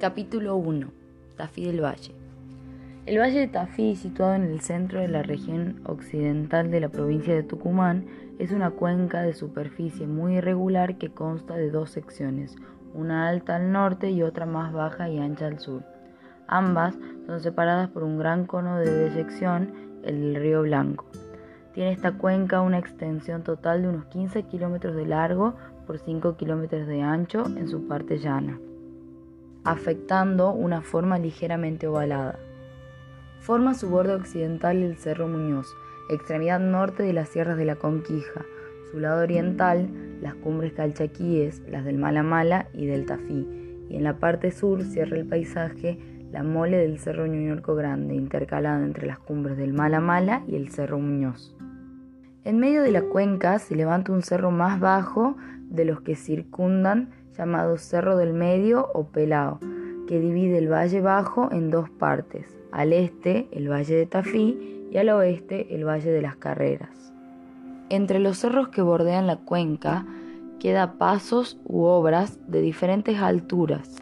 [0.00, 0.86] Capítulo 1.
[1.36, 2.14] Tafí del Valle.
[3.04, 7.34] El Valle de Tafí, situado en el centro de la región occidental de la provincia
[7.34, 8.06] de Tucumán,
[8.38, 12.56] es una cuenca de superficie muy irregular que consta de dos secciones,
[12.94, 15.82] una alta al norte y otra más baja y ancha al sur.
[16.46, 21.04] Ambas son separadas por un gran cono de deyección, el río Blanco.
[21.74, 26.86] Tiene esta cuenca una extensión total de unos 15 kilómetros de largo por 5 kilómetros
[26.86, 28.58] de ancho en su parte llana
[29.64, 32.38] afectando una forma ligeramente ovalada.
[33.40, 35.66] Forma su borde occidental el Cerro Muñoz,
[36.10, 38.44] extremidad norte de las sierras de la Conquija,
[38.90, 39.88] su lado oriental
[40.20, 43.46] las cumbres calchaquíes, las del Malamala y del Tafí,
[43.88, 45.98] y en la parte sur cierra el paisaje
[46.32, 50.98] la mole del Cerro Ñuñorco Grande, intercalada entre las cumbres del Malamala y el Cerro
[50.98, 51.56] Muñoz.
[52.44, 55.36] En medio de la cuenca se levanta un cerro más bajo
[55.68, 59.58] de los que circundan llamado Cerro del Medio o Pelao,
[60.08, 64.96] que divide el Valle Bajo en dos partes, al este el Valle de Tafí y
[64.96, 67.12] al oeste el Valle de las Carreras.
[67.88, 70.06] Entre los cerros que bordean la cuenca
[70.60, 73.96] queda pasos u obras de diferentes alturas.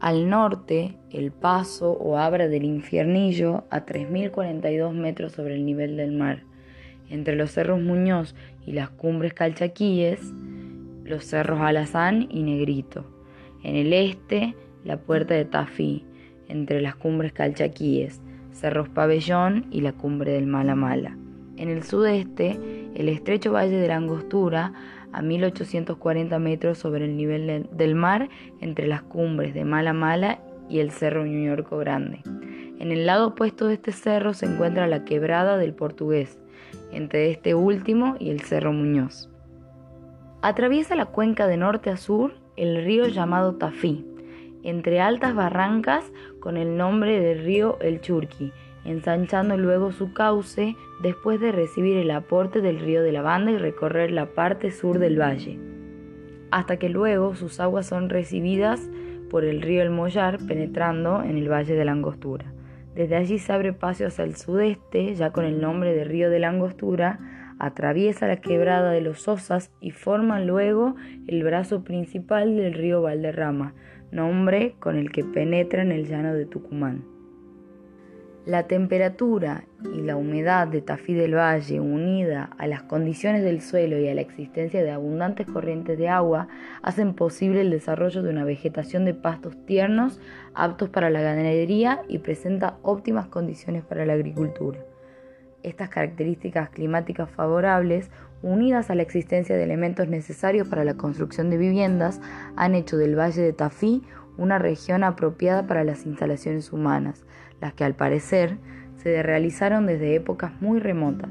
[0.00, 6.12] Al norte, el paso o abra del infiernillo a 3.042 metros sobre el nivel del
[6.12, 6.42] mar.
[7.08, 8.34] Entre los cerros Muñoz
[8.66, 10.20] y las cumbres Calchaquíes,
[11.06, 13.04] los cerros Alazán y Negrito.
[13.62, 14.54] En el este,
[14.84, 16.04] la puerta de Tafí,
[16.48, 18.20] entre las cumbres Calchaquíes,
[18.52, 21.16] cerros Pabellón y la cumbre del Mala Mala.
[21.56, 22.58] En el sudeste,
[22.94, 24.72] el estrecho valle de la Angostura,
[25.12, 28.28] a 1840 metros sobre el nivel del mar,
[28.60, 32.20] entre las cumbres de Mala Mala y el cerro Ñuñorco Grande.
[32.78, 36.38] En el lado opuesto de este cerro se encuentra la quebrada del Portugués,
[36.92, 39.30] entre este último y el cerro Muñoz.
[40.42, 44.06] Atraviesa la cuenca de norte a sur el río llamado Tafí,
[44.62, 48.52] entre altas barrancas con el nombre de río El Churqui,
[48.84, 53.56] ensanchando luego su cauce después de recibir el aporte del río de la Banda y
[53.56, 55.58] recorrer la parte sur del valle,
[56.50, 58.88] hasta que luego sus aguas son recibidas
[59.30, 62.52] por el río El Mollar penetrando en el valle de la Angostura.
[62.94, 66.38] Desde allí se abre paso hacia el sudeste, ya con el nombre de río de
[66.38, 67.18] la Angostura,
[67.58, 70.96] atraviesa la quebrada de los Osas y forma luego
[71.26, 73.74] el brazo principal del río Valderrama,
[74.10, 77.04] nombre con el que penetra en el llano de Tucumán.
[78.44, 83.98] La temperatura y la humedad de Tafí del Valle, unida a las condiciones del suelo
[83.98, 86.46] y a la existencia de abundantes corrientes de agua,
[86.80, 90.20] hacen posible el desarrollo de una vegetación de pastos tiernos
[90.54, 94.78] aptos para la ganadería y presenta óptimas condiciones para la agricultura.
[95.62, 98.10] Estas características climáticas favorables,
[98.42, 102.20] unidas a la existencia de elementos necesarios para la construcción de viviendas,
[102.56, 104.02] han hecho del Valle de Tafí
[104.38, 107.24] una región apropiada para las instalaciones humanas,
[107.60, 108.58] las que al parecer
[108.96, 111.30] se realizaron desde épocas muy remotas.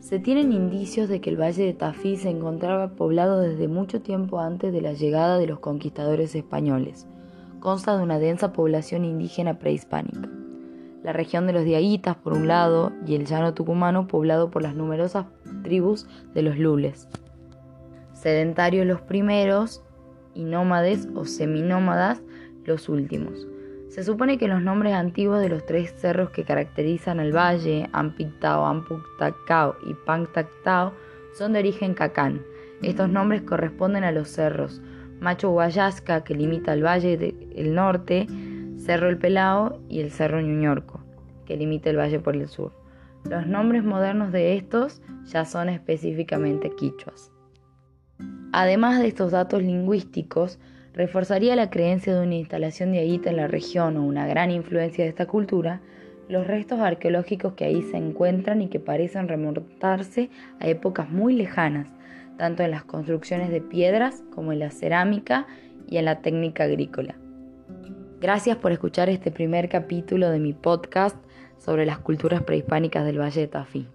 [0.00, 4.40] Se tienen indicios de que el Valle de Tafí se encontraba poblado desde mucho tiempo
[4.40, 7.06] antes de la llegada de los conquistadores españoles.
[7.60, 10.28] Consta de una densa población indígena prehispánica
[11.02, 14.74] la región de los Diaguitas por un lado y el llano tucumano poblado por las
[14.74, 15.26] numerosas
[15.62, 17.08] tribus de los lules.
[18.12, 19.82] Sedentarios los primeros
[20.34, 22.22] y nómades o seminómadas
[22.64, 23.46] los últimos.
[23.88, 28.64] Se supone que los nombres antiguos de los tres cerros que caracterizan el valle, Ampictao,
[28.64, 30.92] Ampuctacao y Panctactao,
[31.34, 32.42] son de origen cacán.
[32.80, 34.80] Estos nombres corresponden a los cerros
[35.22, 38.26] Macho Guayasca, que limita el valle del norte,
[38.76, 40.91] Cerro El Pelao y el Cerro Ñuñorco,
[41.44, 42.72] que limita el valle por el sur.
[43.24, 47.30] Los nombres modernos de estos ya son específicamente quichuas.
[48.52, 50.58] Además de estos datos lingüísticos,
[50.92, 55.04] reforzaría la creencia de una instalación de Aguita en la región o una gran influencia
[55.04, 55.80] de esta cultura,
[56.28, 60.30] los restos arqueológicos que ahí se encuentran y que parecen remontarse
[60.60, 61.88] a épocas muy lejanas,
[62.36, 65.46] tanto en las construcciones de piedras como en la cerámica
[65.88, 67.14] y en la técnica agrícola.
[68.20, 71.16] Gracias por escuchar este primer capítulo de mi podcast
[71.64, 73.86] sobre las culturas prehispánicas del Valle de Tafí.